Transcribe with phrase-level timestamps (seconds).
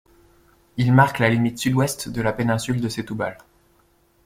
[0.77, 3.37] Il marque la limite sud-ouest de la péninsule de Setúbal.